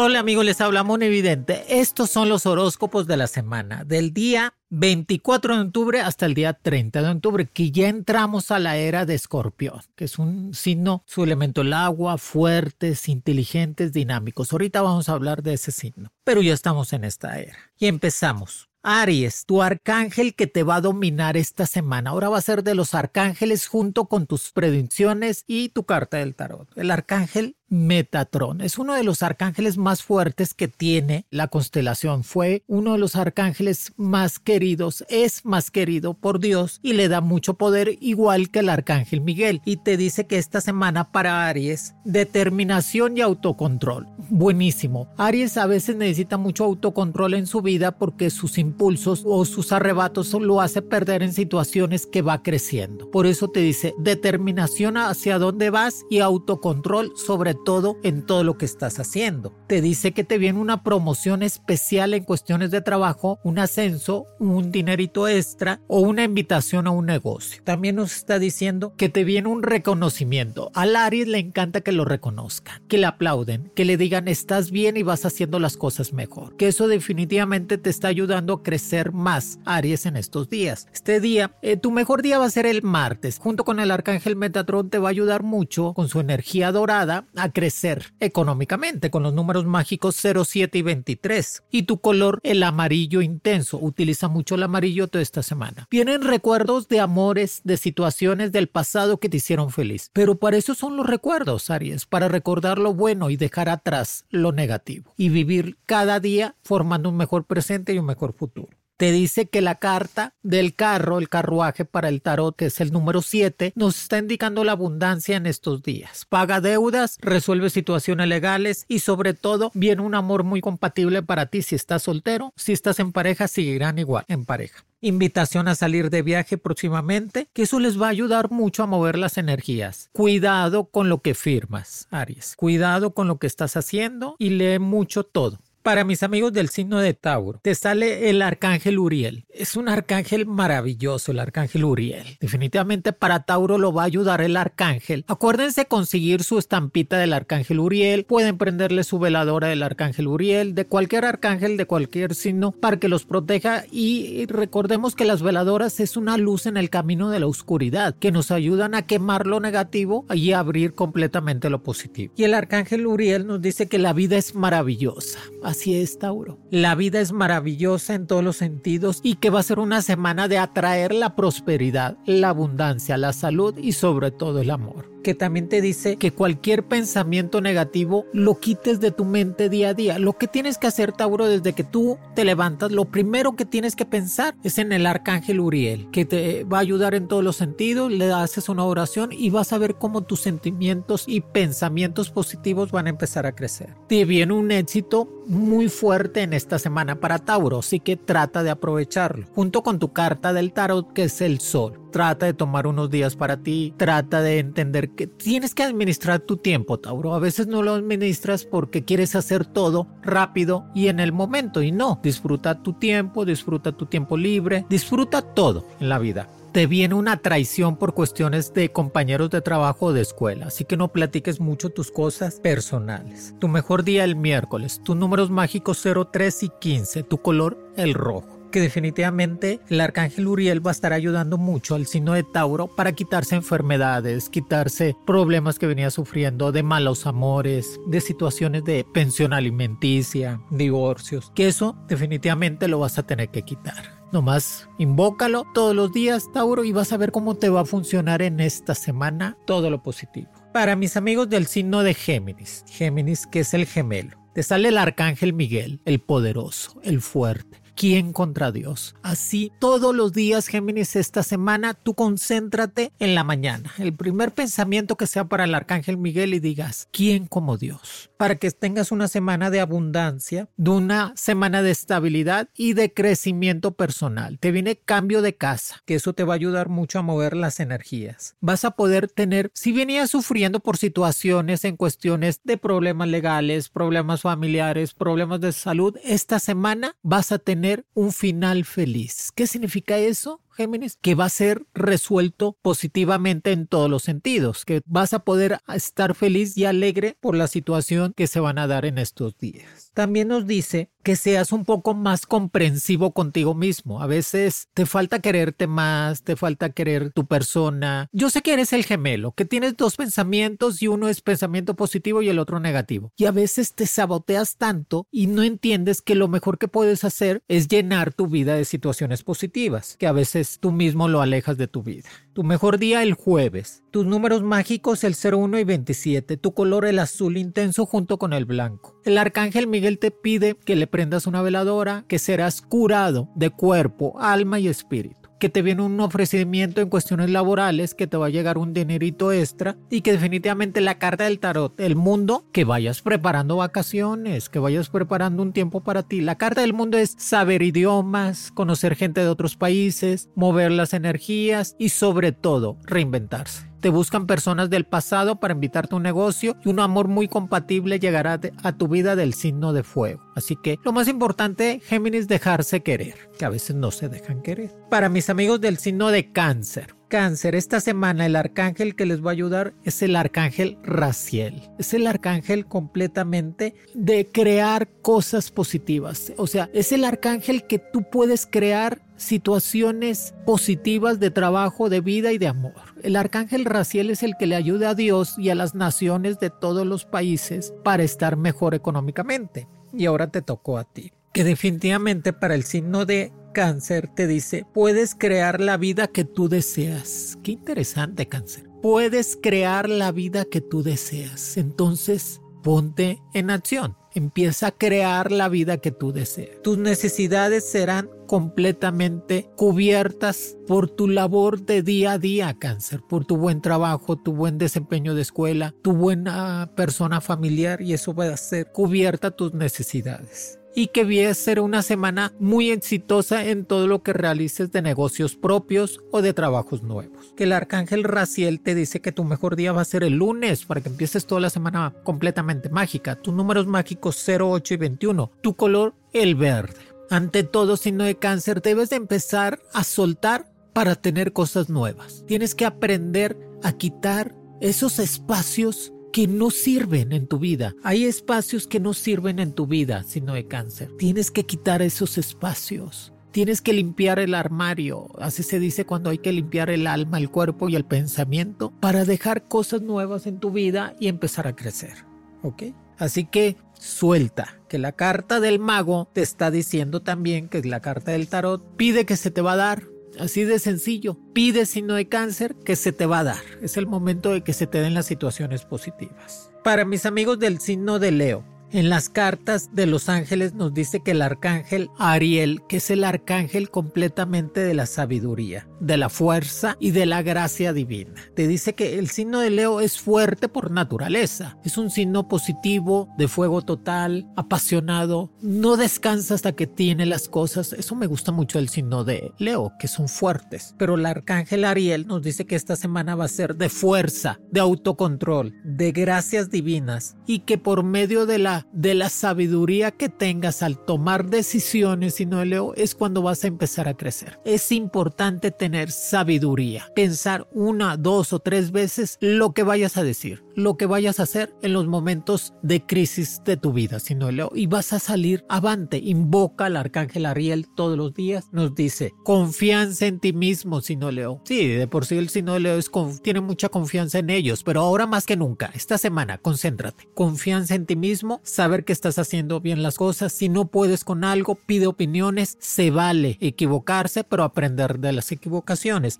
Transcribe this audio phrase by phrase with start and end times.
[0.00, 1.80] Hola amigos, les habla Mon Evidente.
[1.80, 6.52] Estos son los horóscopos de la semana, del día 24 de octubre hasta el día
[6.52, 11.02] 30 de octubre, que ya entramos a la era de Escorpión, que es un signo,
[11.04, 14.52] su elemento el agua, fuertes, inteligentes, dinámicos.
[14.52, 17.58] Ahorita vamos a hablar de ese signo, pero ya estamos en esta era.
[17.76, 18.68] Y empezamos.
[18.84, 22.10] Aries, tu arcángel que te va a dominar esta semana.
[22.10, 26.36] Ahora va a ser de los arcángeles junto con tus predicciones y tu carta del
[26.36, 26.68] tarot.
[26.76, 28.60] El arcángel Metatron.
[28.60, 32.24] Es uno de los arcángeles más fuertes que tiene la constelación.
[32.24, 37.20] Fue uno de los arcángeles más queridos, es más querido por Dios y le da
[37.20, 39.60] mucho poder igual que el arcángel Miguel.
[39.64, 44.06] Y te dice que esta semana para Aries, determinación y autocontrol.
[44.30, 45.08] Buenísimo.
[45.16, 50.32] Aries a veces necesita mucho autocontrol en su vida porque sus impulsos o sus arrebatos
[50.34, 53.10] lo hace perder en situaciones que va creciendo.
[53.10, 58.58] Por eso te dice determinación hacia dónde vas y autocontrol sobre todo en todo lo
[58.58, 59.54] que estás haciendo.
[59.66, 64.70] Te dice que te viene una promoción especial en cuestiones de trabajo, un ascenso, un
[64.70, 67.62] dinerito extra o una invitación a un negocio.
[67.64, 70.70] También nos está diciendo que te viene un reconocimiento.
[70.74, 74.96] Al Aries le encanta que lo reconozcan, que le aplauden, que le digan estás bien
[74.96, 76.56] y vas haciendo las cosas mejor.
[76.56, 80.88] Que eso definitivamente te está ayudando a crecer más, Aries, en estos días.
[80.92, 83.38] Este día, eh, tu mejor día va a ser el martes.
[83.38, 87.47] Junto con el Arcángel Metatron te va a ayudar mucho con su energía dorada a
[87.50, 91.62] crecer económicamente con los números mágicos 0, 7 y 23.
[91.70, 93.78] Y tu color, el amarillo intenso.
[93.78, 95.86] Utiliza mucho el amarillo toda esta semana.
[95.90, 100.10] Vienen recuerdos de amores, de situaciones del pasado que te hicieron feliz.
[100.12, 104.52] Pero para eso son los recuerdos, Aries, para recordar lo bueno y dejar atrás lo
[104.52, 105.14] negativo.
[105.16, 109.62] Y vivir cada día formando un mejor presente y un mejor futuro te dice que
[109.62, 114.02] la carta del carro, el carruaje para el tarot, que es el número 7, nos
[114.02, 116.26] está indicando la abundancia en estos días.
[116.28, 121.62] Paga deudas, resuelve situaciones legales y sobre todo viene un amor muy compatible para ti
[121.62, 124.84] si estás soltero, si estás en pareja, seguirán igual en pareja.
[125.00, 129.16] Invitación a salir de viaje próximamente, que eso les va a ayudar mucho a mover
[129.16, 130.10] las energías.
[130.10, 132.56] Cuidado con lo que firmas, Aries.
[132.56, 135.60] Cuidado con lo que estás haciendo y lee mucho todo.
[135.88, 139.46] Para mis amigos del signo de Tauro, te sale el arcángel Uriel.
[139.48, 142.36] Es un arcángel maravilloso, el arcángel Uriel.
[142.40, 145.24] Definitivamente para Tauro lo va a ayudar el arcángel.
[145.28, 148.26] Acuérdense conseguir su estampita del arcángel Uriel.
[148.26, 153.08] Pueden prenderle su veladora del arcángel Uriel, de cualquier arcángel, de cualquier signo, para que
[153.08, 153.84] los proteja.
[153.90, 158.30] Y recordemos que las veladoras es una luz en el camino de la oscuridad, que
[158.30, 162.34] nos ayudan a quemar lo negativo y abrir completamente lo positivo.
[162.36, 165.38] Y el arcángel Uriel nos dice que la vida es maravillosa.
[165.86, 166.58] Es, Tauro.
[166.70, 170.48] La vida es maravillosa en todos los sentidos y que va a ser una semana
[170.48, 175.68] de atraer la prosperidad, la abundancia, la salud y sobre todo el amor que también
[175.68, 180.18] te dice que cualquier pensamiento negativo lo quites de tu mente día a día.
[180.18, 183.94] Lo que tienes que hacer, Tauro, desde que tú te levantas, lo primero que tienes
[183.94, 187.56] que pensar es en el arcángel Uriel, que te va a ayudar en todos los
[187.56, 192.90] sentidos, le haces una oración y vas a ver cómo tus sentimientos y pensamientos positivos
[192.90, 193.94] van a empezar a crecer.
[194.08, 198.70] Te viene un éxito muy fuerte en esta semana para Tauro, así que trata de
[198.70, 199.46] aprovecharlo.
[199.54, 202.07] Junto con tu carta del tarot, que es el sol.
[202.10, 206.56] Trata de tomar unos días para ti, trata de entender que tienes que administrar tu
[206.56, 207.34] tiempo, Tauro.
[207.34, 211.92] A veces no lo administras porque quieres hacer todo rápido y en el momento y
[211.92, 212.20] no.
[212.22, 217.38] Disfruta tu tiempo, disfruta tu tiempo libre, disfruta todo en la vida te viene una
[217.38, 221.90] traición por cuestiones de compañeros de trabajo o de escuela, así que no platiques mucho
[221.90, 223.54] tus cosas personales.
[223.58, 228.14] Tu mejor día el miércoles, tus números mágicos 0, 3 y 15, tu color el
[228.14, 232.86] rojo que definitivamente el arcángel Uriel va a estar ayudando mucho al signo de Tauro
[232.86, 239.52] para quitarse enfermedades, quitarse problemas que venía sufriendo de malos amores, de situaciones de pensión
[239.52, 244.18] alimenticia, divorcios, que eso definitivamente lo vas a tener que quitar.
[244.30, 248.42] Nomás invócalo todos los días, Tauro, y vas a ver cómo te va a funcionar
[248.42, 250.50] en esta semana todo lo positivo.
[250.72, 254.98] Para mis amigos del signo de Géminis, Géminis que es el gemelo Te sale el
[254.98, 259.16] arcángel Miguel, el poderoso, el fuerte ¿quién contra Dios?
[259.22, 263.92] Así todos los días, Géminis, esta semana, tú concéntrate en la mañana.
[263.98, 268.27] El primer pensamiento que sea para el Arcángel Miguel y digas, ¿quién como Dios?
[268.38, 273.96] Para que tengas una semana de abundancia, de una semana de estabilidad y de crecimiento
[273.96, 274.58] personal.
[274.60, 277.80] Te viene cambio de casa, que eso te va a ayudar mucho a mover las
[277.80, 278.54] energías.
[278.60, 284.42] Vas a poder tener, si venías sufriendo por situaciones en cuestiones de problemas legales, problemas
[284.42, 289.50] familiares, problemas de salud, esta semana vas a tener un final feliz.
[289.54, 290.62] ¿Qué significa eso?
[290.78, 295.80] Géminis, que va a ser resuelto positivamente en todos los sentidos, que vas a poder
[295.92, 300.12] estar feliz y alegre por la situación que se van a dar en estos días.
[300.14, 304.22] También nos dice que seas un poco más comprensivo contigo mismo.
[304.22, 308.28] A veces te falta quererte más, te falta querer tu persona.
[308.32, 312.40] Yo sé que eres el gemelo, que tienes dos pensamientos y uno es pensamiento positivo
[312.40, 313.32] y el otro negativo.
[313.36, 317.62] Y a veces te saboteas tanto y no entiendes que lo mejor que puedes hacer
[317.68, 321.88] es llenar tu vida de situaciones positivas, que a veces tú mismo lo alejas de
[321.88, 322.28] tu vida.
[322.52, 324.02] Tu mejor día el jueves.
[324.10, 326.56] Tus números mágicos el 01 y 27.
[326.56, 329.18] Tu color el azul intenso junto con el blanco.
[329.24, 334.34] El arcángel Miguel te pide que le prendas una veladora, que serás curado de cuerpo,
[334.38, 338.50] alma y espíritu que te viene un ofrecimiento en cuestiones laborales, que te va a
[338.50, 343.22] llegar un dinerito extra y que definitivamente la carta del tarot, el mundo, que vayas
[343.22, 346.40] preparando vacaciones, que vayas preparando un tiempo para ti.
[346.40, 351.96] La carta del mundo es saber idiomas, conocer gente de otros países, mover las energías
[351.98, 353.87] y sobre todo reinventarse.
[354.00, 358.20] Te buscan personas del pasado para invitarte a un negocio y un amor muy compatible
[358.20, 360.40] llegará a tu vida del signo de fuego.
[360.54, 364.94] Así que lo más importante, Géminis, dejarse querer, que a veces no se dejan querer.
[365.10, 369.50] Para mis amigos del signo de cáncer, cáncer, esta semana el arcángel que les va
[369.50, 371.88] a ayudar es el arcángel Raciel.
[371.98, 376.52] Es el arcángel completamente de crear cosas positivas.
[376.56, 382.52] O sea, es el arcángel que tú puedes crear situaciones positivas de trabajo, de vida
[382.52, 382.94] y de amor.
[383.22, 386.70] El arcángel Raciel es el que le ayuda a Dios y a las naciones de
[386.70, 389.86] todos los países para estar mejor económicamente.
[390.12, 391.32] Y ahora te tocó a ti.
[391.52, 396.68] Que definitivamente para el signo de cáncer te dice, puedes crear la vida que tú
[396.68, 397.56] deseas.
[397.62, 398.90] Qué interesante cáncer.
[399.00, 401.76] Puedes crear la vida que tú deseas.
[401.76, 404.16] Entonces, ponte en acción.
[404.34, 406.82] Empieza a crear la vida que tú deseas.
[406.82, 413.58] Tus necesidades serán completamente cubiertas por tu labor de día a día, cáncer, por tu
[413.58, 418.56] buen trabajo, tu buen desempeño de escuela, tu buena persona familiar y eso va a
[418.56, 424.24] ser cubierta tus necesidades y que a ser una semana muy exitosa en todo lo
[424.24, 427.54] que realices de negocios propios o de trabajos nuevos.
[427.56, 430.86] Que el arcángel Raciel te dice que tu mejor día va a ser el lunes
[430.86, 433.36] para que empieces toda la semana completamente mágica.
[433.36, 435.52] Tus números mágicos 0, 8 y 21.
[435.60, 436.98] Tu color el verde.
[437.30, 442.42] Ante todo signo de cáncer debes de empezar a soltar para tener cosas nuevas.
[442.48, 447.96] Tienes que aprender a quitar esos espacios que no sirven en tu vida.
[448.04, 451.10] Hay espacios que no sirven en tu vida, sino de cáncer.
[451.18, 453.32] Tienes que quitar esos espacios.
[453.50, 457.50] Tienes que limpiar el armario, así se dice cuando hay que limpiar el alma, el
[457.50, 462.24] cuerpo y el pensamiento para dejar cosas nuevas en tu vida y empezar a crecer.
[462.62, 462.84] ¿Ok?
[463.18, 468.30] Así que suelta, que la carta del mago te está diciendo también que la carta
[468.30, 470.04] del tarot pide que se te va a dar,
[470.38, 471.38] Así de sencillo.
[471.52, 473.62] Pide signo de cáncer que se te va a dar.
[473.82, 476.70] Es el momento de que se te den las situaciones positivas.
[476.84, 481.20] Para mis amigos del signo de Leo, en las cartas de los ángeles nos dice
[481.20, 486.96] que el arcángel Ariel, que es el arcángel completamente de la sabiduría, de la fuerza
[487.00, 488.34] y de la gracia divina.
[488.54, 491.78] Te dice que el signo de Leo es fuerte por naturaleza.
[491.84, 495.52] Es un signo positivo, de fuego total, apasionado.
[495.60, 497.92] No descansa hasta que tiene las cosas.
[497.92, 500.94] Eso me gusta mucho del signo de Leo, que son fuertes.
[500.98, 504.80] Pero el arcángel Ariel nos dice que esta semana va a ser de fuerza, de
[504.80, 510.82] autocontrol, de gracias divinas y que por medio de la de la sabiduría que tengas
[510.82, 514.58] al tomar decisiones, y no leo, es cuando vas a empezar a crecer.
[514.64, 520.62] Es importante tener sabiduría, pensar una, dos o tres veces lo que vayas a decir,
[520.74, 524.50] lo que vayas a hacer en los momentos de crisis de tu vida, si no
[524.50, 526.18] leo, y vas a salir avante.
[526.18, 531.30] Invoca al arcángel Ariel todos los días, nos dice confianza en ti mismo, si no
[531.30, 531.60] leo.
[531.64, 532.98] Sí, de por sí el no leo
[533.42, 537.28] tiene mucha confianza en ellos, pero ahora más que nunca, esta semana, concéntrate.
[537.34, 540.52] Confianza en ti mismo, saber que estás haciendo bien las cosas.
[540.52, 542.76] Si no puedes con algo, pide opiniones.
[542.80, 545.77] Se vale equivocarse, pero aprender de las equivocaciones.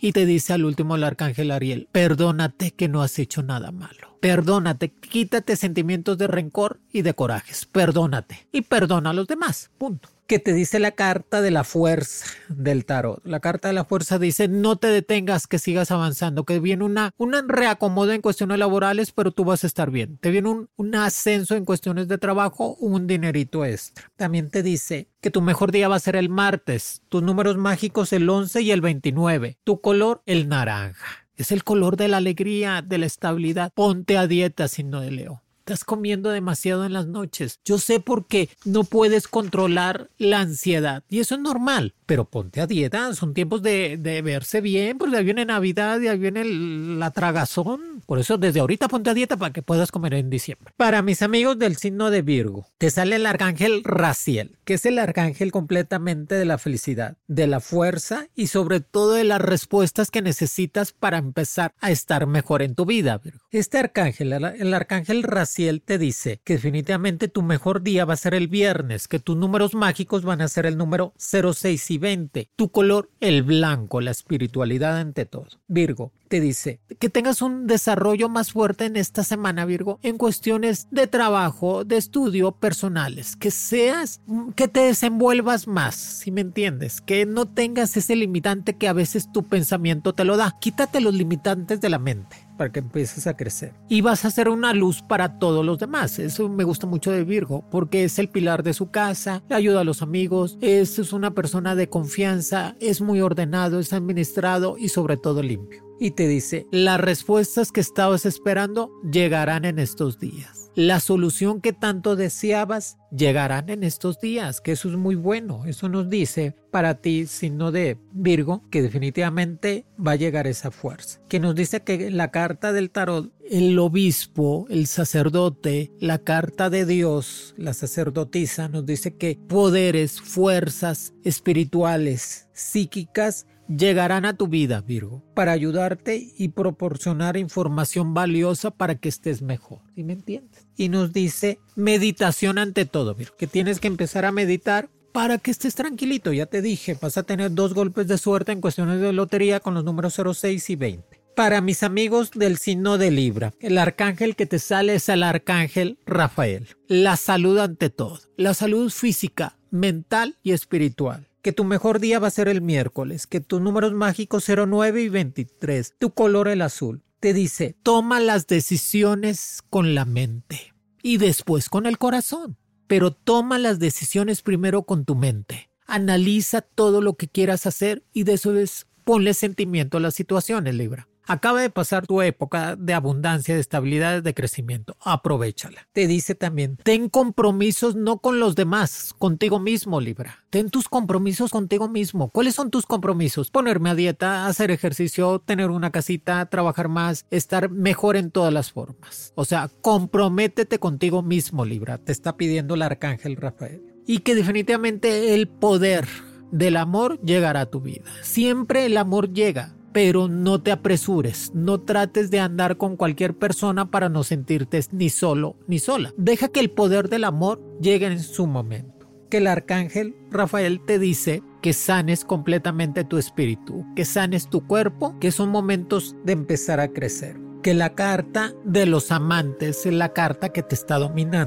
[0.00, 4.18] Y te dice al último el arcángel Ariel, perdónate que no has hecho nada malo.
[4.21, 7.66] Perdónate, quítate sentimientos de rencor y de corajes.
[7.66, 9.71] Perdónate y perdona a los demás.
[9.78, 13.25] Punto que te dice la carta de la fuerza del tarot.
[13.25, 17.12] La carta de la fuerza dice no te detengas, que sigas avanzando, que viene una,
[17.16, 20.18] una reacomodo en cuestiones laborales, pero tú vas a estar bien.
[20.18, 24.04] Te viene un, un ascenso en cuestiones de trabajo, un dinerito extra.
[24.16, 28.12] También te dice que tu mejor día va a ser el martes, tus números mágicos
[28.12, 31.26] el 11 y el 29, tu color el naranja.
[31.37, 33.73] Es el color de la alegría, de la estabilidad.
[33.73, 35.42] Ponte a dieta, signo de Leo.
[35.69, 37.61] Estás comiendo demasiado en las noches.
[37.63, 41.05] Yo sé por qué no puedes controlar la ansiedad.
[41.11, 41.93] Y eso es normal.
[42.07, 43.13] Pero ponte a dieta.
[43.13, 44.97] Son tiempos de, verse bien.
[44.97, 48.01] Porque ahí viene Navidad y viene la tragazón.
[48.07, 50.73] Por eso desde ahorita ponte a dieta para que puedas comer en diciembre.
[50.79, 54.99] Para mis amigos del signo de Virgo, te sale el arcángel Raciel, que es el
[54.99, 60.23] arcángel completamente de la felicidad, de la fuerza y sobre todo de las respuestas que
[60.23, 63.21] necesitas para empezar a estar mejor en tu vida.
[63.51, 68.17] Este arcángel, el arcángel Raciel, él te dice que definitivamente tu mejor día va a
[68.17, 72.50] ser el viernes, que tus números mágicos van a ser el número 06 y 20,
[72.55, 75.49] tu color el blanco, la espiritualidad ante todo.
[75.67, 80.88] Virgo, te dice que tengas un desarrollo más fuerte en esta semana, Virgo, en cuestiones
[80.91, 84.21] de trabajo, de estudio personales, que seas,
[84.55, 89.33] que te desenvuelvas más, si me entiendes, que no tengas ese limitante que a veces
[89.33, 90.57] tu pensamiento te lo da.
[90.61, 93.73] Quítate los limitantes de la mente para que empieces a crecer.
[93.88, 96.19] Y vas a ser una luz para todos los demás.
[96.19, 99.81] Eso me gusta mucho de Virgo, porque es el pilar de su casa, le ayuda
[99.81, 105.17] a los amigos, es, una persona de confianza, es muy ordenado, es administrado y sobre
[105.17, 105.88] todo limpio.
[106.00, 111.73] Y te dice, las respuestas que estabas esperando llegarán en estos días la solución que
[111.73, 115.64] tanto deseabas llegarán en estos días, que eso es muy bueno.
[115.67, 121.19] Eso nos dice para ti, signo de Virgo, que definitivamente va a llegar esa fuerza.
[121.28, 126.87] Que nos dice que la carta del tarot, el obispo, el sacerdote, la carta de
[126.87, 135.23] Dios, la sacerdotisa, nos dice que poderes, fuerzas espirituales, psíquicas, llegarán a tu vida, Virgo,
[135.35, 139.81] para ayudarte y proporcionar información valiosa para que estés mejor.
[139.95, 140.67] ¿Sí me entiendes?
[140.77, 145.51] Y nos dice meditación ante todo, Virgo, que tienes que empezar a meditar para que
[145.51, 146.33] estés tranquilito.
[146.33, 149.75] Ya te dije, vas a tener dos golpes de suerte en cuestiones de lotería con
[149.75, 151.19] los números 06 y 20.
[151.35, 155.99] Para mis amigos del signo de Libra, el arcángel que te sale es el arcángel
[156.05, 156.67] Rafael.
[156.89, 162.28] La salud ante todo, la salud física, mental y espiritual que tu mejor día va
[162.28, 167.02] a ser el miércoles, que tus números mágicos 09 y 23, tu color el azul.
[167.21, 173.59] Te dice, toma las decisiones con la mente y después con el corazón, pero toma
[173.59, 175.71] las decisiones primero con tu mente.
[175.87, 180.75] Analiza todo lo que quieras hacer y de eso es ponle sentimiento a las situaciones,
[180.75, 181.08] Libra.
[181.28, 184.97] Acaba de pasar tu época de abundancia, de estabilidad, de crecimiento.
[185.00, 185.87] Aprovechala.
[185.92, 190.47] Te dice también, ten compromisos no con los demás, contigo mismo, Libra.
[190.49, 192.30] Ten tus compromisos contigo mismo.
[192.30, 193.50] ¿Cuáles son tus compromisos?
[193.50, 198.73] Ponerme a dieta, hacer ejercicio, tener una casita, trabajar más, estar mejor en todas las
[198.73, 199.35] formas.
[199.35, 201.99] O sea, comprométete contigo mismo, Libra.
[201.99, 203.82] Te está pidiendo el arcángel Rafael.
[204.06, 206.08] Y que definitivamente el poder
[206.50, 208.11] del amor llegará a tu vida.
[208.23, 213.90] Siempre el amor llega pero no te apresures, no trates de andar con cualquier persona
[213.90, 216.12] para no sentirte ni solo ni sola.
[216.16, 219.09] Deja que el poder del amor llegue en su momento.
[219.30, 225.18] Que el arcángel Rafael te dice que sanes completamente tu espíritu, que sanes tu cuerpo,
[225.18, 227.37] que son momentos de empezar a crecer.
[227.62, 231.47] Que la carta de los amantes es la carta que te está dominando.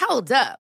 [0.00, 0.67] Hold up.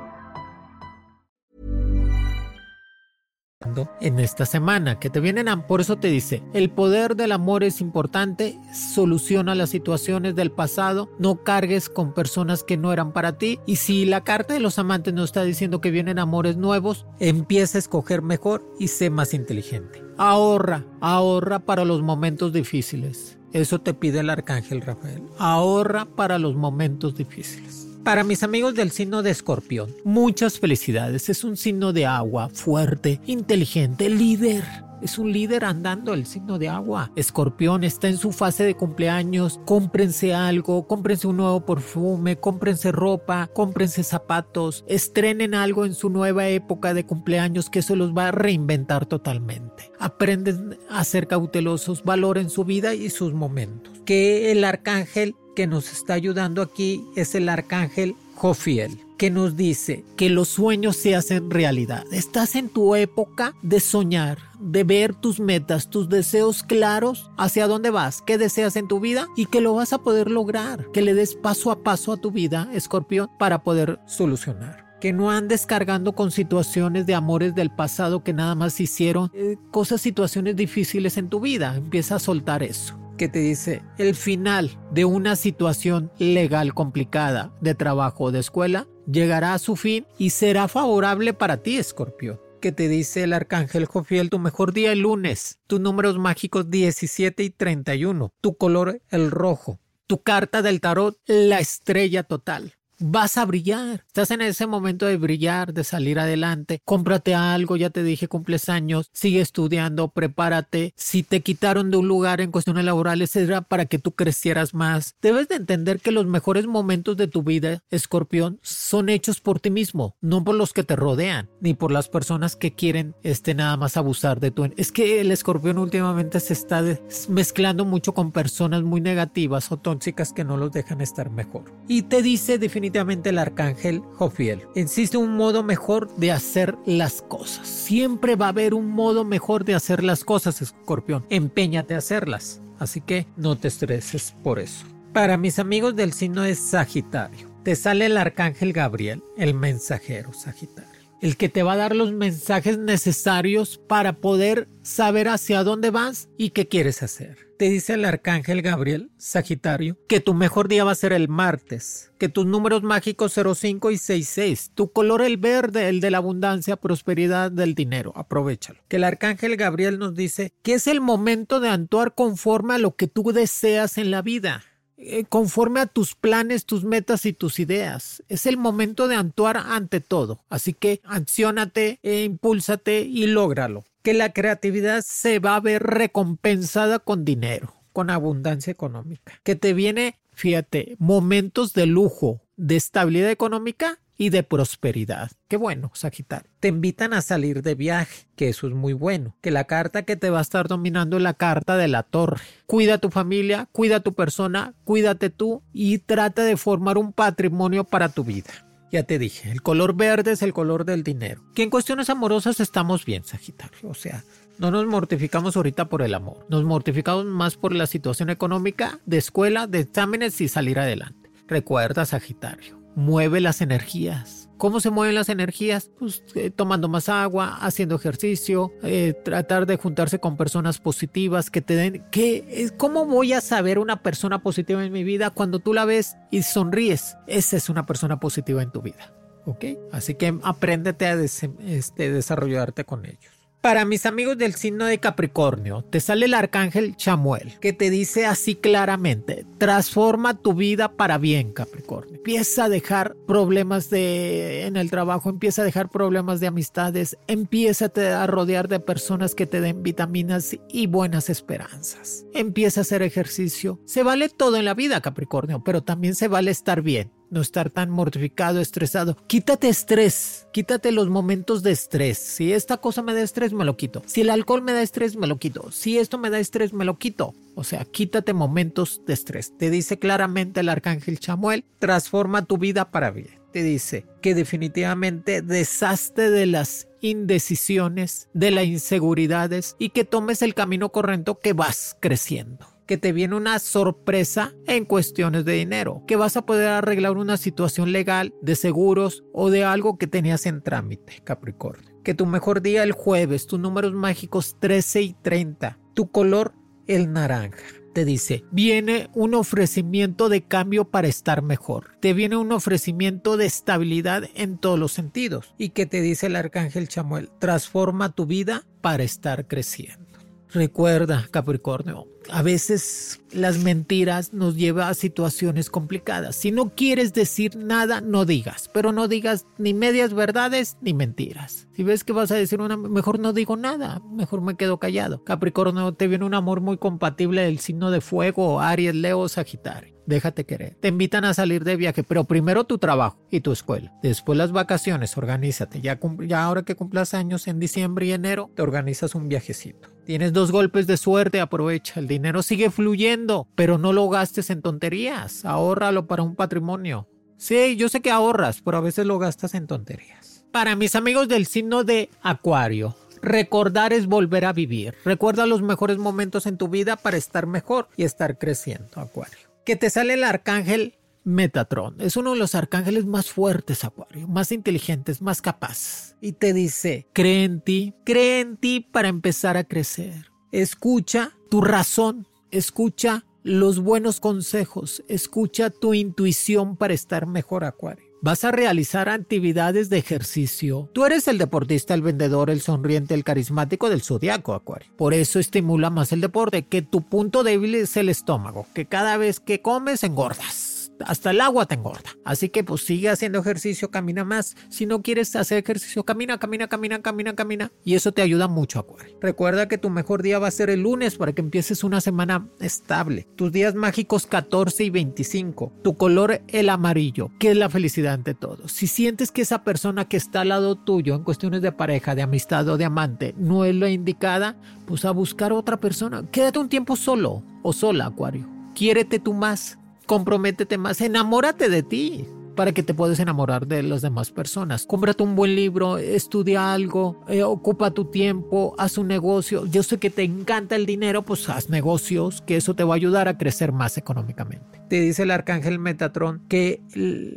[3.99, 7.63] En esta semana que te vienen, a, por eso te dice, el poder del amor
[7.63, 13.37] es importante, soluciona las situaciones del pasado, no cargues con personas que no eran para
[13.37, 17.05] ti y si la carta de los amantes no está diciendo que vienen amores nuevos,
[17.19, 20.03] empieza a escoger mejor y sé más inteligente.
[20.17, 23.37] Ahorra, ahorra para los momentos difíciles.
[23.53, 25.23] Eso te pide el arcángel Rafael.
[25.37, 27.90] Ahorra para los momentos difíciles.
[28.03, 31.29] Para mis amigos del signo de escorpión, muchas felicidades.
[31.29, 34.63] Es un signo de agua, fuerte, inteligente, líder.
[35.03, 37.11] Es un líder andando el signo de agua.
[37.15, 39.59] Escorpión está en su fase de cumpleaños.
[39.65, 46.47] Cómprense algo, cómprense un nuevo perfume, cómprense ropa, cómprense zapatos, estrenen algo en su nueva
[46.47, 49.91] época de cumpleaños que eso los va a reinventar totalmente.
[49.99, 53.93] Aprenden a ser cautelosos, valoren su vida y sus momentos.
[54.05, 60.03] Que el arcángel que nos está ayudando aquí es el arcángel Jofiel, que nos dice
[60.15, 62.05] que los sueños se hacen realidad.
[62.11, 67.91] Estás en tu época de soñar, de ver tus metas, tus deseos claros, hacia dónde
[67.91, 71.13] vas, qué deseas en tu vida y que lo vas a poder lograr, que le
[71.13, 76.13] des paso a paso a tu vida, escorpión, para poder solucionar que no andes cargando
[76.13, 81.27] con situaciones de amores del pasado que nada más hicieron eh, cosas, situaciones difíciles en
[81.27, 81.75] tu vida.
[81.75, 87.75] Empieza a soltar eso que te dice el final de una situación legal complicada de
[87.75, 92.41] trabajo o de escuela llegará a su fin y será favorable para ti, Escorpio.
[92.61, 97.43] Que te dice el arcángel Jofiel, tu mejor día el lunes, tus números mágicos 17
[97.43, 103.45] y 31, tu color el rojo, tu carta del tarot la estrella total vas a
[103.45, 104.03] brillar.
[104.07, 106.81] Estás en ese momento de brillar, de salir adelante.
[106.85, 110.93] Cómprate algo, ya te dije, cumples años, sigue estudiando, prepárate.
[110.95, 115.15] Si te quitaron de un lugar en cuestiones laborales, era para que tú crecieras más.
[115.21, 119.71] Debes de entender que los mejores momentos de tu vida, escorpión, son hechos por ti
[119.71, 123.77] mismo, no por los que te rodean, ni por las personas que quieren este, nada
[123.77, 124.61] más abusar de tu...
[124.77, 126.83] Es que el escorpión últimamente se está
[127.29, 131.73] mezclando mucho con personas muy negativas o tóxicas que no los dejan estar mejor.
[131.87, 134.61] Y te dice definitivamente el arcángel Jofiel.
[134.75, 137.67] Existe un modo mejor de hacer las cosas.
[137.67, 141.25] Siempre va a haber un modo mejor de hacer las cosas, escorpión.
[141.29, 142.61] Empeñate a hacerlas.
[142.79, 144.85] Así que no te estreses por eso.
[145.13, 150.91] Para mis amigos del signo de Sagitario, te sale el arcángel Gabriel, el mensajero Sagitario
[151.21, 156.29] el que te va a dar los mensajes necesarios para poder saber hacia dónde vas
[156.35, 157.50] y qué quieres hacer.
[157.61, 162.11] Te dice el arcángel Gabriel, Sagitario, que tu mejor día va a ser el martes,
[162.17, 166.75] que tus números mágicos 05 y 66, tu color el verde, el de la abundancia,
[166.75, 168.79] prosperidad del dinero, aprovechalo.
[168.87, 172.95] Que el arcángel Gabriel nos dice que es el momento de actuar conforme a lo
[172.95, 174.63] que tú deseas en la vida
[174.97, 178.23] eh, conforme a tus planes, tus metas y tus ideas.
[178.27, 180.43] Es el momento de actuar ante todo.
[180.49, 183.83] Así que acciónate, e impúlsate y lógralo.
[184.01, 189.33] Que la creatividad se va a ver recompensada con dinero, con abundancia económica.
[189.43, 195.31] Que te viene, fíjate, momentos de lujo, de estabilidad económica y de prosperidad.
[195.47, 196.51] Qué bueno, Sagitario.
[196.59, 199.35] Te invitan a salir de viaje, que eso es muy bueno.
[199.41, 202.39] Que la carta que te va a estar dominando es la carta de la torre.
[202.67, 207.13] Cuida a tu familia, cuida a tu persona, cuídate tú y trata de formar un
[207.13, 208.51] patrimonio para tu vida.
[208.91, 211.41] Ya te dije, el color verde es el color del dinero.
[211.55, 213.89] Que en cuestiones amorosas estamos bien, Sagitario.
[213.89, 214.23] O sea,
[214.59, 216.45] no nos mortificamos ahorita por el amor.
[216.49, 221.31] Nos mortificamos más por la situación económica, de escuela, de exámenes y salir adelante.
[221.47, 224.40] Recuerda, Sagitario mueve las energías.
[224.61, 225.89] ¿Cómo se mueven las energías?
[225.97, 231.61] Pues eh, tomando más agua, haciendo ejercicio, eh, tratar de juntarse con personas positivas que
[231.61, 232.05] te den...
[232.11, 236.15] ¿qué, ¿Cómo voy a saber una persona positiva en mi vida cuando tú la ves
[236.29, 237.17] y sonríes?
[237.25, 239.11] Esa es una persona positiva en tu vida.
[239.47, 239.65] ¿Ok?
[239.91, 243.40] Así que apréndete a este, desarrollarte con ellos.
[243.61, 248.25] Para mis amigos del signo de Capricornio, te sale el arcángel Chamuel, que te dice
[248.25, 252.15] así claramente, transforma tu vida para bien, Capricornio.
[252.15, 257.91] Empieza a dejar problemas de en el trabajo, empieza a dejar problemas de amistades, empieza
[257.95, 262.25] a rodear de personas que te den vitaminas y buenas esperanzas.
[262.33, 263.79] Empieza a hacer ejercicio.
[263.85, 267.71] Se vale todo en la vida, Capricornio, pero también se vale estar bien no estar
[267.71, 269.17] tan mortificado, estresado.
[269.25, 272.19] Quítate estrés, quítate los momentos de estrés.
[272.19, 274.03] Si esta cosa me da estrés, me lo quito.
[274.05, 275.71] Si el alcohol me da estrés, me lo quito.
[275.71, 277.33] Si esto me da estrés, me lo quito.
[277.55, 279.57] O sea, quítate momentos de estrés.
[279.57, 283.39] Te dice claramente el arcángel Chamuel, transforma tu vida para bien.
[283.51, 290.53] Te dice que definitivamente deshazte de las indecisiones, de las inseguridades y que tomes el
[290.53, 296.17] camino correcto que vas creciendo que te viene una sorpresa en cuestiones de dinero, que
[296.17, 300.61] vas a poder arreglar una situación legal de seguros o de algo que tenías en
[300.61, 301.89] trámite, Capricornio.
[302.03, 306.53] Que tu mejor día el jueves, tus números mágicos 13 y 30, tu color
[306.85, 311.97] el naranja te dice, viene un ofrecimiento de cambio para estar mejor.
[312.01, 315.53] Te viene un ofrecimiento de estabilidad en todos los sentidos.
[315.57, 320.11] Y que te dice el arcángel Chamuel, transforma tu vida para estar creciendo.
[320.53, 326.35] Recuerda, Capricornio, a veces las mentiras nos llevan a situaciones complicadas.
[326.35, 331.67] Si no quieres decir nada, no digas, pero no digas ni medias verdades ni mentiras.
[331.75, 335.23] Si ves que vas a decir una, mejor no digo nada, mejor me quedo callado.
[335.23, 340.45] Capricornio, te viene un amor muy compatible del signo de fuego, Aries, Leo, Sagitario déjate
[340.45, 340.75] querer.
[340.79, 343.93] Te invitan a salir de viaje, pero primero tu trabajo y tu escuela.
[344.03, 345.81] Después las vacaciones, organízate.
[345.81, 349.89] Ya, ya ahora que cumplas años en diciembre y enero, te organizas un viajecito.
[350.05, 351.99] Tienes dos golpes de suerte, aprovecha.
[351.99, 355.45] El dinero sigue fluyendo, pero no lo gastes en tonterías.
[355.45, 357.07] Ahórralo para un patrimonio.
[357.37, 360.45] Sí, yo sé que ahorras, pero a veces lo gastas en tonterías.
[360.51, 364.95] Para mis amigos del signo de Acuario, recordar es volver a vivir.
[365.05, 369.75] Recuerda los mejores momentos en tu vida para estar mejor y estar creciendo, Acuario que
[369.75, 372.01] te sale el arcángel Metatron.
[372.01, 376.15] Es uno de los arcángeles más fuertes, Acuario, más inteligentes, más capaz.
[376.19, 380.30] Y te dice, cree en ti, cree en ti para empezar a crecer.
[380.51, 388.05] Escucha tu razón, escucha los buenos consejos, escucha tu intuición para estar mejor, Acuario.
[388.21, 390.89] Vas a realizar actividades de ejercicio.
[390.91, 394.91] Tú eres el deportista, el vendedor, el sonriente, el carismático del zodiaco, Acuario.
[394.97, 399.15] Por eso estimula más el deporte, que tu punto débil es el estómago, que cada
[399.15, 400.70] vez que comes engordas
[401.07, 402.11] hasta el agua te engorda.
[402.23, 404.55] Así que pues sigue haciendo ejercicio, camina más.
[404.69, 407.71] Si no quieres hacer ejercicio, camina, camina, camina, camina, camina.
[407.83, 409.17] Y eso te ayuda mucho, Acuario.
[409.21, 412.47] Recuerda que tu mejor día va a ser el lunes para que empieces una semana
[412.59, 413.27] estable.
[413.35, 415.73] Tus días mágicos 14 y 25.
[415.83, 418.67] Tu color el amarillo, que es la felicidad ante todo.
[418.67, 422.21] Si sientes que esa persona que está al lado tuyo en cuestiones de pareja, de
[422.21, 426.23] amistad o de amante no es la indicada, pues a buscar otra persona.
[426.31, 428.47] Quédate un tiempo solo o sola, Acuario.
[428.73, 429.77] Quiérete tú más
[430.11, 432.25] comprométete más, enamórate de ti
[432.57, 434.85] para que te puedas enamorar de las demás personas.
[434.85, 439.65] Cómprate un buen libro, estudia algo, eh, ocupa tu tiempo, haz un negocio.
[439.67, 442.97] Yo sé que te encanta el dinero, pues haz negocios, que eso te va a
[442.97, 444.81] ayudar a crecer más económicamente.
[444.89, 446.81] Te dice el arcángel Metatron que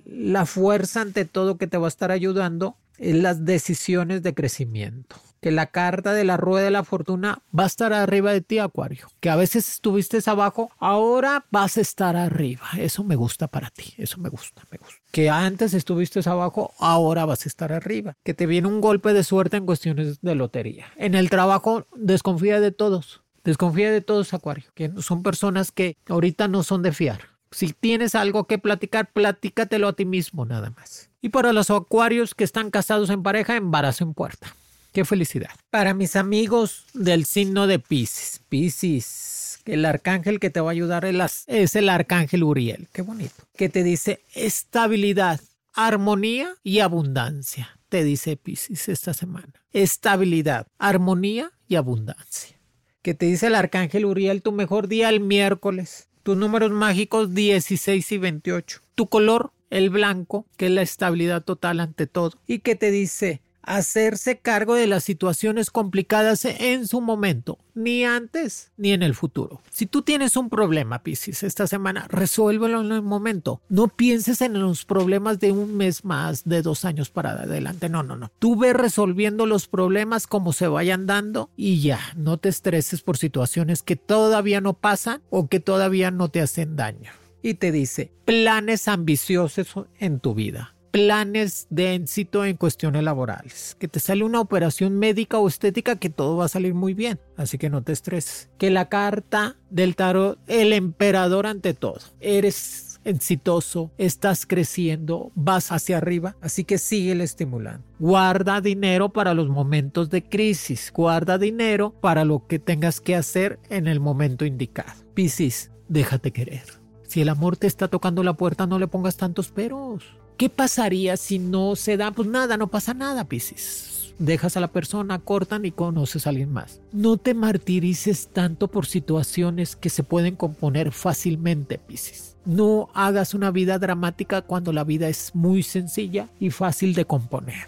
[0.05, 5.15] la fuerza ante todo que te va a estar ayudando es las decisiones de crecimiento
[5.45, 8.61] que la carta de la rueda de la fortuna va a estar arriba de ti,
[8.61, 9.09] Acuario.
[9.21, 12.63] Que a veces estuviste abajo, ahora vas a estar arriba.
[12.79, 15.03] Eso me gusta para ti, eso me gusta, me gusta.
[15.13, 18.17] Que antes estuviste abajo, ahora vas a estar arriba.
[18.25, 20.87] Que te viene un golpe de suerte en cuestiones de lotería.
[20.97, 23.21] En el trabajo, desconfía de todos.
[23.45, 24.65] Desconfía de todos, Acuario.
[24.73, 27.21] Que son personas que ahorita no son de fiar.
[27.51, 31.11] Si tienes algo que platicar, platícatelo a ti mismo nada más.
[31.21, 34.55] Y para los acuarios que están casados en pareja, embarazo en puerta.
[34.95, 35.51] Qué felicidad.
[35.71, 41.05] Para mis amigos del signo de Pisces, Pisces, el arcángel que te va a ayudar
[41.05, 42.87] es el arcángel Uriel.
[42.93, 43.35] Qué bonito.
[43.57, 45.41] Que te dice estabilidad,
[45.73, 47.77] armonía y abundancia.
[47.89, 49.53] Te dice Pisces esta semana.
[49.73, 52.57] Estabilidad, armonía y abundancia.
[53.03, 56.07] Que te dice el arcángel Uriel tu mejor día el miércoles.
[56.23, 58.81] Tus números mágicos 16 y 28.
[58.95, 62.39] Tu color el blanco, que es la estabilidad total ante todo.
[62.47, 68.73] Y que te dice hacerse cargo de las situaciones complicadas en su momento, ni antes
[68.77, 69.61] ni en el futuro.
[69.71, 73.61] Si tú tienes un problema, Piscis, esta semana, resuélvelo en el momento.
[73.69, 77.89] No pienses en los problemas de un mes más, de dos años para adelante.
[77.89, 78.31] No, no, no.
[78.39, 83.17] Tú ve resolviendo los problemas como se vayan dando y ya, no te estreses por
[83.17, 87.11] situaciones que todavía no pasan o que todavía no te hacen daño.
[87.43, 93.77] Y te dice, planes ambiciosos en tu vida planes de éxito en cuestiones laborales.
[93.81, 97.19] Que te sale una operación médica o estética que todo va a salir muy bien.
[97.37, 98.49] Así que no te estreses.
[98.59, 101.99] Que la carta del tarot, el emperador ante todo.
[102.21, 107.85] Eres exitoso, estás creciendo, vas hacia arriba, así que sigue estimulando.
[107.99, 113.59] Guarda dinero para los momentos de crisis, guarda dinero para lo que tengas que hacer
[113.69, 114.93] en el momento indicado.
[115.13, 116.63] Piscis, déjate querer.
[117.03, 120.05] Si el amor te está tocando la puerta, no le pongas tantos peros.
[120.37, 122.11] ¿Qué pasaría si no se da?
[122.11, 126.53] Pues nada, no pasa nada, Piscis dejas a la persona, cortan y conoces a alguien
[126.53, 126.81] más.
[126.93, 132.37] No te martirices tanto por situaciones que se pueden componer fácilmente, Piscis.
[132.45, 137.67] No hagas una vida dramática cuando la vida es muy sencilla y fácil de componer.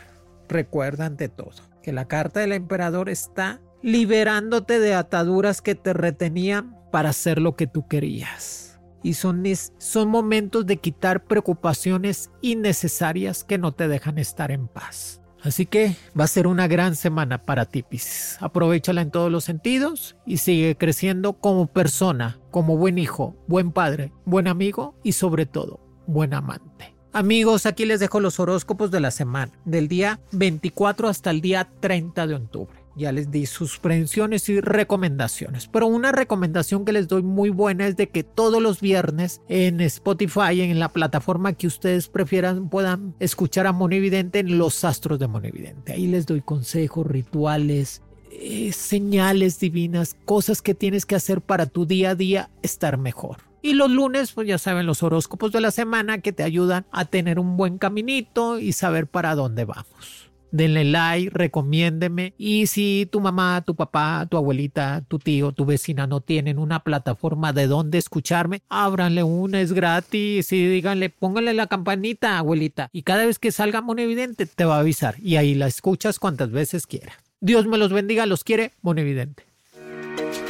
[0.48, 6.76] Recuerda ante todo que la carta del emperador está liberándote de ataduras que te retenían
[6.90, 8.65] para hacer lo que tú querías.
[9.06, 9.44] Y son,
[9.78, 15.20] son momentos de quitar preocupaciones innecesarias que no te dejan estar en paz.
[15.40, 18.36] Así que va a ser una gran semana para ti, Pisces.
[18.40, 24.10] Aprovechala en todos los sentidos y sigue creciendo como persona, como buen hijo, buen padre,
[24.24, 26.96] buen amigo y sobre todo, buen amante.
[27.12, 31.68] Amigos, aquí les dejo los horóscopos de la semana, del día 24 hasta el día
[31.78, 32.85] 30 de octubre.
[32.96, 35.68] Ya les di sus predicciones y recomendaciones.
[35.68, 39.82] Pero una recomendación que les doy muy buena es de que todos los viernes en
[39.82, 45.28] Spotify, en la plataforma que ustedes prefieran, puedan escuchar a Monividente en Los Astros de
[45.28, 45.92] Monividente.
[45.92, 51.84] Ahí les doy consejos, rituales, eh, señales divinas, cosas que tienes que hacer para tu
[51.84, 53.38] día a día estar mejor.
[53.60, 57.04] Y los lunes, pues ya saben, los horóscopos de la semana que te ayudan a
[57.04, 62.34] tener un buen caminito y saber para dónde vamos denle like, recomiéndeme.
[62.38, 66.80] Y si tu mamá, tu papá, tu abuelita, tu tío, tu vecina no tienen una
[66.80, 70.52] plataforma de donde escucharme, ábranle una, es gratis.
[70.52, 72.88] Y díganle, pónganle la campanita, abuelita.
[72.92, 75.16] Y cada vez que salga Monevidente te va a avisar.
[75.20, 77.12] Y ahí la escuchas cuantas veces quiera.
[77.40, 79.44] Dios me los bendiga, los quiere Monevidente.